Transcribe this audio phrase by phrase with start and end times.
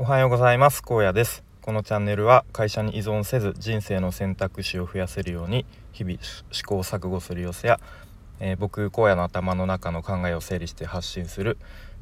[0.00, 0.82] おはようございます。
[0.82, 1.44] 高野です。
[1.60, 6.16] このチャンネルは会社に依存せず人生の選択肢を増やせるように日々
[6.50, 7.78] 試行錯誤する様子や、
[8.38, 11.58] えー、僕荒野の頭の中の考えを整理して発信する、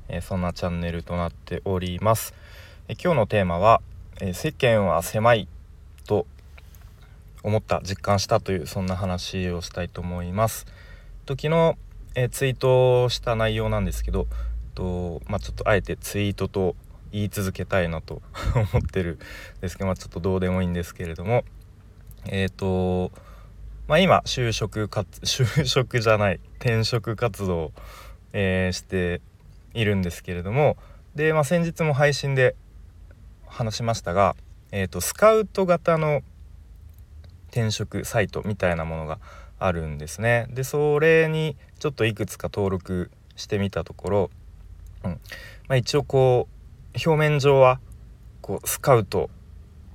[0.07, 2.35] えー、そんなチャンネルとなっております、
[2.87, 3.83] えー、今日のテーマは、
[4.21, 5.49] え世間は狭い
[6.07, 6.25] と
[7.43, 10.67] 思った実感したというそんな話をしたいと思います。
[11.27, 11.77] 時の、
[12.15, 14.29] えツイートした内容なんですけど
[14.77, 16.77] とまあ、ちょっとあえてツイートと
[17.13, 18.23] 言い続けたいなと
[18.55, 21.45] 思ってるんですけど、まあ、ちょっとどうでもいいんですけれども
[22.27, 23.13] えっ、ー、と
[23.87, 27.73] まあ今就職か 就職じゃない転職活動を、
[28.33, 29.21] えー、して
[29.75, 30.77] いるんですけれども
[31.15, 32.55] で、まあ、先日も配信で
[33.47, 34.37] 話しましたが、
[34.71, 36.23] えーと、スカウト型の
[37.51, 39.19] 転職サイトみたいなものが
[39.59, 40.47] あるんですね。
[40.51, 44.31] でそれにちょっといくつか登録してみたところ、
[45.05, 45.19] うんま
[45.71, 46.58] あ、一応こう
[46.95, 47.81] 表面上は
[48.41, 49.31] こうスカウト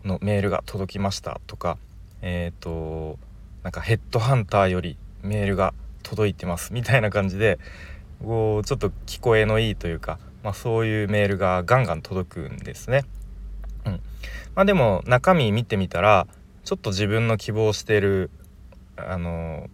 [0.04, 1.78] のメールが届きましたとか
[2.22, 3.18] えっ、ー、と
[3.64, 5.74] なんかヘッドハンターよりメールが
[6.04, 7.60] 届いてますみたいな感じで
[8.22, 13.06] こうちょっと聞こえのいいというか、まあ、そういうメールがガンガン届くんですね。
[13.86, 14.00] うん
[14.56, 16.28] まあ、でも中身見てみたら
[16.64, 18.30] ちょっと自分の希望してる
[18.96, 19.68] あの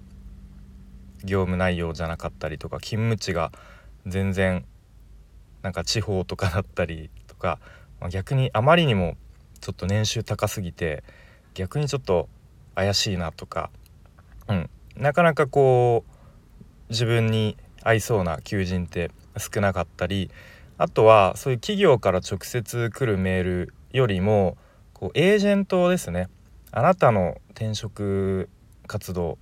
[1.24, 3.52] 業務内容じゃなかったりとか勤務地が
[4.08, 4.66] 全然
[5.62, 7.60] なんか地方とかだったりとか、
[8.00, 9.18] まあ、逆にあまりにも
[9.60, 11.04] ちょっと年収高すぎて
[11.54, 12.30] 逆にちょっと
[12.76, 13.70] 怪しいなとか、
[14.48, 16.12] うん、なかなかこう
[16.90, 20.32] 自分に合いそうな求人って少なかったり
[20.78, 24.58] あとはそういう企業から直接来るメールよりも
[24.94, 26.30] こうエージェントですね。
[26.72, 28.50] あなたの転職
[28.88, 29.38] 活動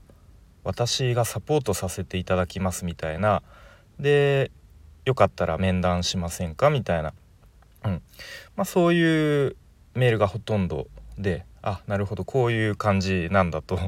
[0.63, 3.43] 私がサポートさせていただきますみたいな。
[3.99, 4.51] で
[5.07, 6.69] よかったら面談しませんか？
[6.69, 7.13] みたいな、
[7.85, 8.01] うん。
[8.57, 9.55] まあ、そういう
[9.95, 13.79] メールがほとんどであなるほどこういう感じなんだと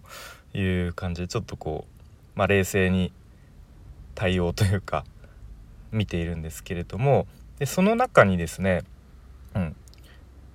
[0.53, 3.11] いう感じでちょっとこう、まあ、冷静に
[4.15, 5.03] 対応というか
[5.91, 7.27] 見ているんですけれども
[7.57, 8.83] でその中にですね、
[9.55, 9.75] うん、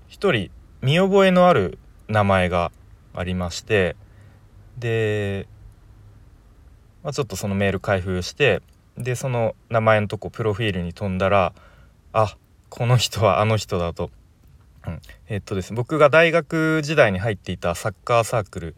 [0.08, 2.72] 一人見覚えのある名前が
[3.14, 3.96] ありまして
[4.78, 5.46] で、
[7.02, 8.62] まあ、ちょっとそのメール開封して
[8.96, 11.52] でその名前のとこプロフィールに飛んだら
[12.12, 12.36] あ
[12.68, 14.10] この人はあの人だと、
[14.86, 18.76] うん、えっとですね僕が大学時代に入っていたサッカーサークル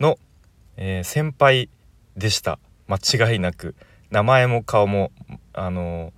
[0.00, 0.18] の、
[0.76, 1.68] えー、先輩
[2.16, 2.58] でした。
[2.88, 3.74] 間違いなく。
[4.10, 5.12] 名前も顔も
[5.52, 6.12] あのー、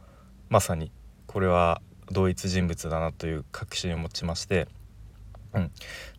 [0.49, 0.93] まさに
[1.27, 4.69] これは同一人物だなという確信を持ちまして、
[5.55, 5.71] うん、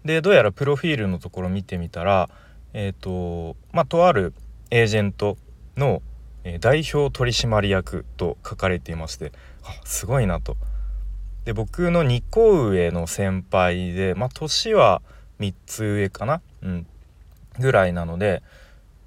[0.04, 2.30] でどうやらプロフィールのところ見てみたら
[2.74, 4.34] えっ、とまあとある
[4.70, 5.38] エージェント
[5.78, 6.02] の
[6.60, 9.32] 代表取締役と書かれていまして
[9.64, 10.58] あすごいなと。
[11.46, 15.02] で僕の2個上の先輩でまあ年は
[15.40, 16.88] 3つ上かな、うん、
[17.60, 18.44] ぐらいなので、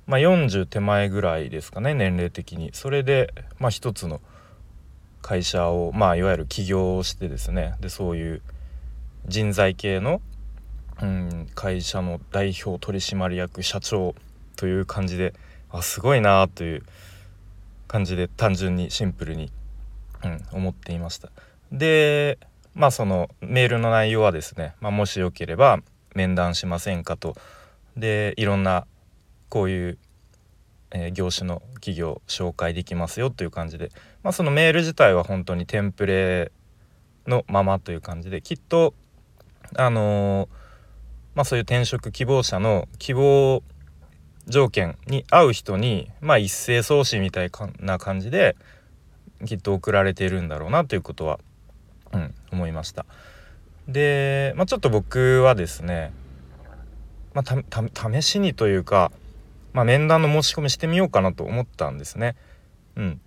[0.06, 2.70] まあ、40手前ぐらいですかね年齢的に。
[2.72, 4.20] それで、まあ、一つの
[5.22, 8.42] 会社を、まあ、いわゆる起業してですねでそういう
[9.26, 10.20] 人材系の、
[11.00, 14.14] うん、会社の代表取締役社長
[14.56, 15.34] という感じで
[15.70, 16.82] あすごいなという。
[17.94, 19.52] 感じで単純にシンプルに、
[20.24, 21.30] うん、思っていました。
[21.70, 22.40] で
[22.74, 25.78] まあそのメールの内容はですね、まあ、もしよければ
[26.12, 27.36] 面談しませんかと。
[27.96, 28.84] でいろんな
[29.48, 29.98] こういう、
[30.90, 33.92] えー、業種の企業紹介できますよという感じで、
[34.24, 36.50] まあ、そのメール自体は本当にテンプレ
[37.28, 38.92] のままという感じできっと
[39.76, 40.48] あのー、
[41.36, 43.62] まあそういう転職希望者の希望
[44.46, 47.50] 条件に合う人にまあ一斉送信みたい
[47.80, 48.56] な感じで
[49.46, 51.38] きっと送られているんだろうなということは、
[52.12, 53.06] うん、思いました。
[53.88, 56.12] で、まあ、ちょっと僕はですね、
[57.34, 59.12] まあ、試しにというか、
[59.72, 62.36] まあ、面談の申し込みしてみようかなと思ったんですね。
[62.96, 63.20] うん、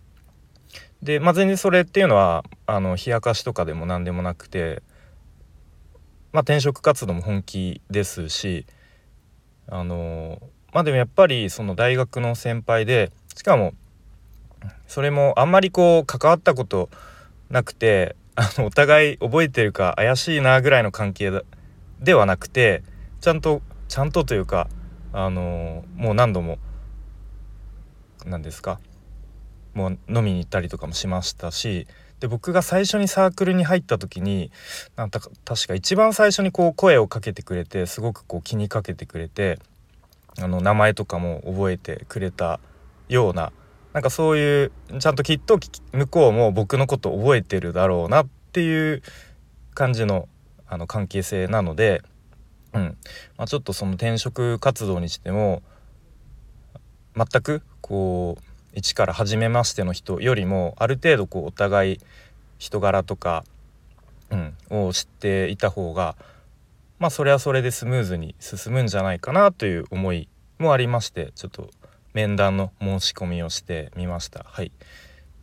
[1.03, 4.81] で、まあ、全然それっていうのはあの冷やかしとかでも何でもなくて、
[6.31, 8.65] まあ、転職活動も本気ですし
[9.67, 10.41] あの
[10.77, 13.73] まあでもやっぱりその大学の先輩でしかも
[14.85, 16.91] それもあんまりこう関わったこと
[17.49, 21.31] なくてあのお互い覚えてるか怪しいなぐらいの関係
[21.99, 22.83] ではなくて
[23.21, 24.69] ちゃんとちゃんとというか
[25.13, 26.59] あのもう何度も
[28.27, 28.79] 何ですか
[29.73, 31.87] もう飲みに行ったりとかもしましたし
[32.19, 34.51] で僕が最初にサークルに入った時に
[34.95, 39.57] なんか確か一番最初にこう声をかけてくれてすごくこう気にかけてくれて
[40.39, 42.59] あの名前とかも覚えてくれた
[43.09, 43.51] ような
[43.93, 45.59] なんかそういうちゃんときっと
[45.91, 49.01] 向こうも僕のこと覚えてるだろうなっていう
[49.73, 50.27] 感じの
[50.67, 52.03] あの関係性なので、
[52.73, 52.97] うん。
[53.37, 55.63] まあ、ちょっとその転職活動にしても
[57.15, 58.43] 全くこう
[58.73, 61.99] 一から初めましての人よりもある程度こうお互い
[62.59, 63.43] 人柄とか、
[64.29, 66.15] うん、を知っていた方が
[66.99, 70.27] まあそれはそれでスムーズに進むんじゃないかなという思い
[70.59, 71.69] もありましてちょっと
[72.13, 74.45] 面談の申し込みをしてみました。
[74.47, 74.71] はい、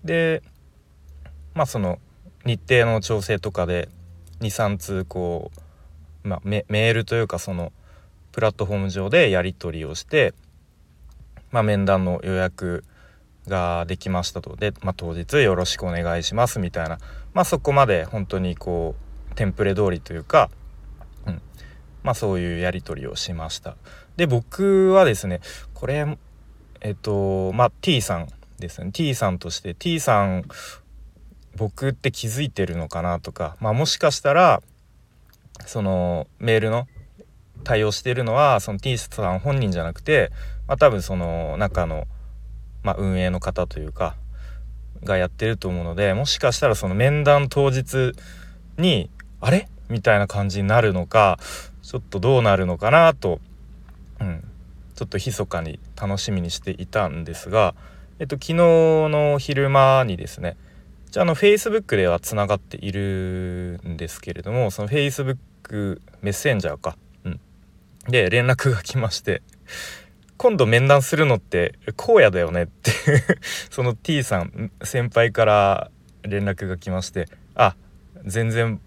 [0.04, 0.42] で
[1.54, 1.98] まあその
[2.44, 3.88] 日程の調整とかで
[4.40, 5.50] 23通こ
[6.24, 7.72] う、まあ、メールというかその
[8.32, 10.34] プラットフォーム上でやり取りをして、
[11.52, 12.84] まあ、面談の予約
[13.46, 14.56] ができましたと。
[14.56, 16.98] で、まあ、当日よろしくお願いしますみたいな、
[17.32, 18.96] まあ、そこまで本当にこ
[19.32, 20.50] うテンプレ通りというか、
[21.26, 21.42] うん。
[22.02, 23.76] まあ、そういうやり取りをしました。
[24.16, 25.40] で僕はですね
[25.72, 26.06] これ
[26.80, 28.28] えっとまあ T さん
[28.58, 28.90] ですね。
[28.92, 30.44] T さんとして T さん
[31.56, 34.62] 僕って気づいてるのかなとか、まあ、もしかしたら
[35.66, 36.86] そのメールの
[37.62, 40.30] 対応してるのはその T さん本人じゃなくて、
[40.66, 42.06] まあ、多分その中の、
[42.82, 44.16] まあ、運営の方というか
[45.04, 48.12] がやってると思うのでもしかしたらその面談当日
[48.76, 49.10] に
[49.40, 49.68] あれ？
[49.88, 51.38] みたいな感じになるのか
[51.82, 53.40] ちょっとどうなるのかなと、
[54.20, 54.44] うん、
[54.94, 57.74] ちょっと密かに楽しみにしていたんですが、
[58.18, 60.56] えっと、昨日の昼間にですね
[61.10, 65.36] じゃあの Facebook ではつながっているんですけれどもその Facebook
[66.22, 67.40] メッセンジャーか、うん、
[68.08, 69.42] で連絡が来まして
[70.36, 72.92] 今度面談するのって荒野だよねって
[73.70, 75.90] その T さん先輩から
[76.22, 77.76] 連絡が来ましてあ
[78.24, 78.80] 全然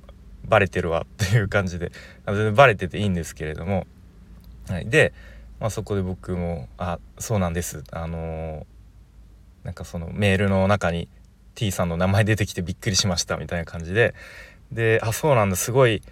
[0.47, 1.91] バレてるわっていう感じで。
[2.25, 3.85] 全然バレてていいんですけれども、
[4.67, 5.13] はい、で
[5.59, 11.07] まあ、そこで僕も「あそうなんです」あのー、なんかそのメールの中に
[11.55, 14.13] T さんの名前出てきてびっくりしましたみたいな感じで。
[14.71, 15.55] で「あそうなんだ。
[15.55, 16.03] すごい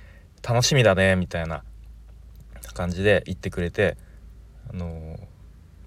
[0.41, 1.63] 楽しみだね」みたいな
[2.73, 3.97] 感じで言ってくれて、
[4.69, 5.19] あのー、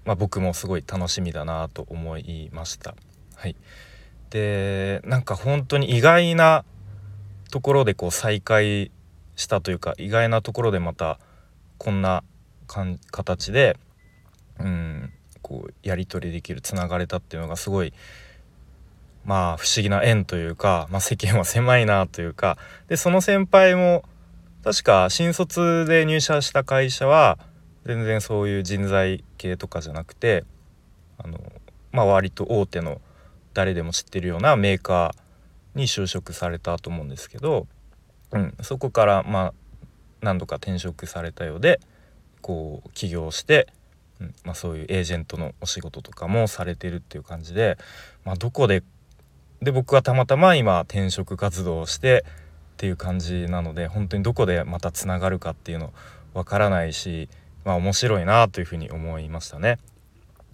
[0.05, 2.95] まあ、僕もすごい楽しみだなと思いました。
[3.35, 3.55] はい、
[4.29, 6.63] でなんか本当に意外な
[7.49, 8.91] ところでこう再会
[9.35, 11.19] したというか意外なところでまた
[11.77, 12.23] こんな
[12.67, 13.77] 形で
[14.59, 15.11] うん
[15.41, 17.93] こうやり取りできるつながれたっていうのがすごい
[19.25, 22.57] まあ不思議な縁というか、まあ、世間は狭いなというか
[22.87, 24.03] でその先輩も
[24.63, 27.39] 確か新卒で入社した会社は
[27.85, 30.43] 全然そういう人材系とかじゃなくて
[31.17, 31.39] あの、
[31.91, 33.01] まあ、割と大手の
[33.53, 35.28] 誰でも知ってるようなメーカー
[35.75, 37.67] に就職されたと思うんですけど、
[38.31, 39.53] うん、そこからま
[40.21, 41.79] 何度か転職されたようで
[42.41, 43.67] こう起業して、
[44.19, 47.77] うんまあ、そういうエージェントのお仕事とかもされてるっていう感じで、
[48.25, 48.83] まあ、どこで
[49.61, 52.31] で僕はたまたま今転職活動をしてっ
[52.77, 55.93] ていう感じなので本当にどこでまたつながるかっていうの
[56.33, 57.27] わからないし、
[57.65, 59.79] まあ、面白いなというふうに思いましたね。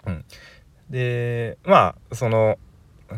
[0.07, 0.25] うん、
[0.89, 2.57] でまあその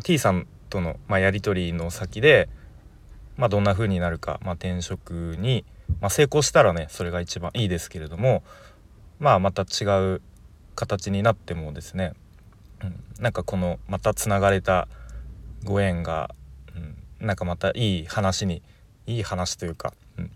[0.03, 2.49] T さんとの、まあ、やり取りの先で、
[3.37, 5.65] まあ、どんな風になるか、まあ、転職に、
[6.01, 8.43] ま、成功したらねそれが一番いいですけれども
[9.19, 9.85] まあまた違
[10.15, 10.21] う
[10.75, 12.13] 形になってもですね、
[12.83, 14.87] うん、なんかこのまたつながれた
[15.63, 16.35] ご縁が、
[16.75, 18.61] うん、なんかまたいい話に
[19.07, 20.31] いい話というか、うん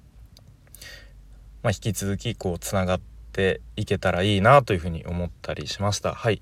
[1.64, 3.02] まあ、引き続きこうつながっ
[3.34, 6.14] ていけたらいいなというふうに思ったりしました。
[6.14, 6.42] はい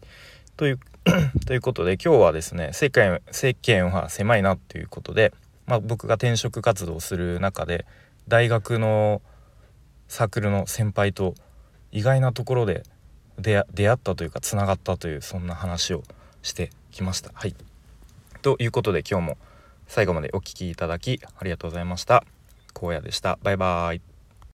[0.60, 0.80] という
[1.48, 5.32] ということで今日はですね世間世間は狭いなということで、
[5.68, 7.86] まあ、僕が転職活動をする中で
[8.28, 9.22] 大学の
[10.10, 11.34] サークルの先輩と
[11.94, 12.84] 意外なところで
[13.38, 16.04] 出会ったというかつながったというそんな話を
[16.42, 17.32] してきました。
[17.34, 17.56] はい
[18.42, 19.38] ということで今日も
[19.88, 22.26] 最後までお聴きいただきありがとうございました。
[22.76, 23.40] 荒野でした。
[23.44, 24.09] バイバーイ。